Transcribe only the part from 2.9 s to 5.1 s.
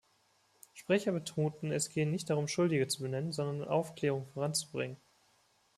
benennen, sondern Aufklärung voranzubringen.